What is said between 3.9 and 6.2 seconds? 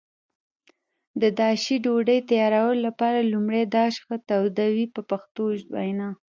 ښه تودوي په پښتو وینا.